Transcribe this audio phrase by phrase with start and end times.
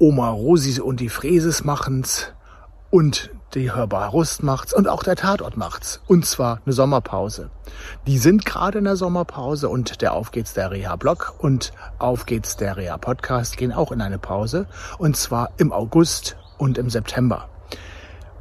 [0.00, 2.32] Oma Rosi und die Fräses machen's
[2.90, 6.00] und die Hörbar Rust macht's und auch der Tatort macht's.
[6.06, 7.50] Und zwar eine Sommerpause.
[8.06, 12.56] Die sind gerade in der Sommerpause und der Auf geht's der Reha-Blog und Auf geht's
[12.56, 14.66] der Reha-Podcast gehen auch in eine Pause.
[14.96, 17.48] Und zwar im August und im September.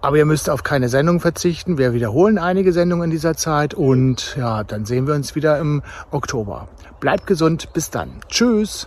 [0.00, 1.76] Aber ihr müsst auf keine Sendung verzichten.
[1.76, 5.82] Wir wiederholen einige Sendungen in dieser Zeit und ja, dann sehen wir uns wieder im
[6.12, 6.68] Oktober.
[7.00, 8.20] Bleibt gesund, bis dann.
[8.28, 8.86] Tschüss.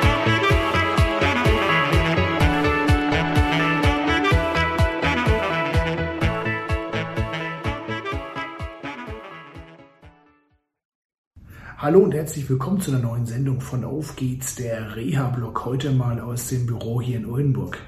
[11.81, 16.19] Hallo und herzlich willkommen zu einer neuen Sendung von Auf geht's, der Reha-Blog, heute mal
[16.19, 17.79] aus dem Büro hier in Oldenburg.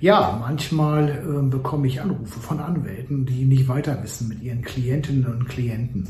[0.00, 5.26] Ja, manchmal äh, bekomme ich Anrufe von Anwälten, die nicht weiter wissen mit ihren Klientinnen
[5.26, 6.06] und Klienten.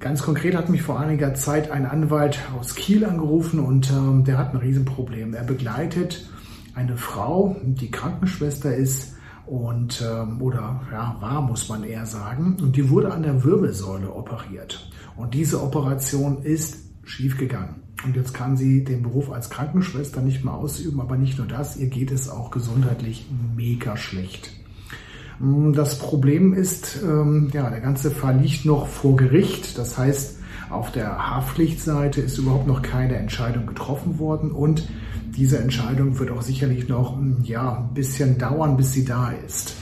[0.00, 4.36] Ganz konkret hat mich vor einiger Zeit ein Anwalt aus Kiel angerufen und ähm, der
[4.36, 5.32] hat ein Riesenproblem.
[5.32, 6.28] Er begleitet
[6.74, 9.14] eine Frau, die Krankenschwester ist,
[9.48, 12.56] und ähm, oder ja, war, muss man eher sagen.
[12.60, 14.90] Und die wurde an der Wirbelsäule operiert.
[15.16, 17.82] Und diese Operation ist schiefgegangen.
[18.04, 21.76] Und jetzt kann sie den Beruf als Krankenschwester nicht mehr ausüben, aber nicht nur das,
[21.76, 23.26] ihr geht es auch gesundheitlich
[23.56, 24.52] mega schlecht.
[25.40, 29.78] Mm, das Problem ist, ähm, ja, der ganze Fall liegt noch vor Gericht.
[29.78, 30.38] Das heißt,
[30.70, 34.86] auf der Haftpflichtseite ist überhaupt noch keine Entscheidung getroffen worden und
[35.38, 39.74] diese Entscheidung wird auch sicherlich noch hm, ja, ein bisschen dauern, bis sie da ist.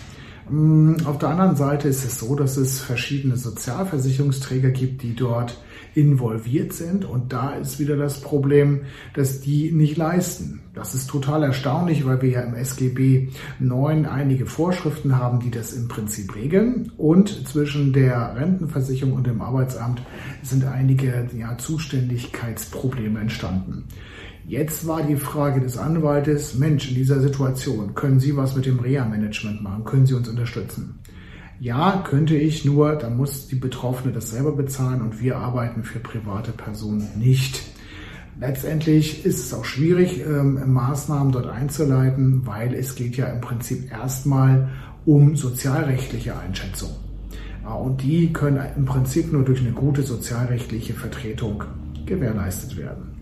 [0.48, 5.58] Hm, auf der anderen Seite ist es so, dass es verschiedene Sozialversicherungsträger gibt, die dort
[5.94, 7.06] involviert sind.
[7.06, 8.82] Und da ist wieder das Problem,
[9.14, 10.60] dass die nicht leisten.
[10.74, 15.72] Das ist total erstaunlich, weil wir ja im SGB 9 einige Vorschriften haben, die das
[15.72, 16.92] im Prinzip regeln.
[16.98, 20.02] Und zwischen der Rentenversicherung und dem Arbeitsamt
[20.42, 23.84] sind einige ja, Zuständigkeitsprobleme entstanden.
[24.48, 28.78] Jetzt war die Frage des Anwaltes, Mensch, in dieser Situation, können Sie was mit dem
[28.78, 29.82] Reha-Management machen?
[29.82, 31.00] Können Sie uns unterstützen?
[31.58, 35.98] Ja, könnte ich, nur da muss die Betroffene das selber bezahlen und wir arbeiten für
[35.98, 37.60] private Personen nicht.
[38.38, 43.90] Letztendlich ist es auch schwierig, ähm, Maßnahmen dort einzuleiten, weil es geht ja im Prinzip
[43.90, 44.68] erstmal
[45.06, 46.90] um sozialrechtliche Einschätzung.
[47.64, 51.64] Und die können im Prinzip nur durch eine gute sozialrechtliche Vertretung
[52.04, 53.15] gewährleistet werden.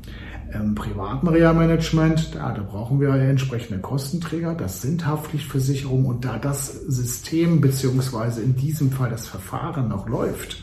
[0.54, 6.72] Im privaten Reha-Management, da, da brauchen wir entsprechende Kostenträger, das sind Haftpflichtversicherungen und da das
[6.72, 10.62] System beziehungsweise in diesem Fall das Verfahren noch läuft,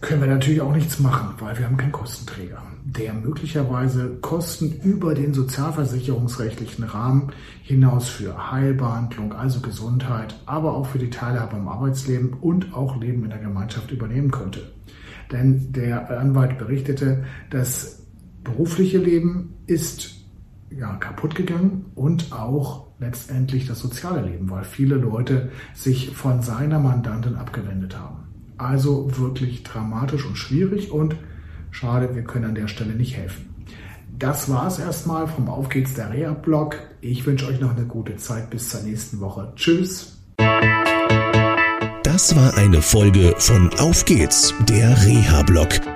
[0.00, 5.14] können wir natürlich auch nichts machen, weil wir haben keinen Kostenträger, der möglicherweise Kosten über
[5.14, 12.34] den sozialversicherungsrechtlichen Rahmen hinaus für Heilbehandlung, also Gesundheit, aber auch für die Teilhabe am Arbeitsleben
[12.34, 14.72] und auch Leben in der Gemeinschaft übernehmen könnte.
[15.32, 18.05] Denn der Anwalt berichtete, dass
[18.46, 20.14] berufliche Leben ist
[20.70, 26.78] ja, kaputt gegangen und auch letztendlich das soziale Leben, weil viele Leute sich von seiner
[26.78, 28.24] Mandantin abgewendet haben.
[28.56, 31.16] Also wirklich dramatisch und schwierig und
[31.70, 33.54] schade, wir können an der Stelle nicht helfen.
[34.18, 36.76] Das war es erstmal vom Auf geht's der Reha-Blog.
[37.02, 39.52] Ich wünsche euch noch eine gute Zeit bis zur nächsten Woche.
[39.56, 40.18] Tschüss.
[42.02, 45.95] Das war eine Folge von Auf geht's, der Reha-Blog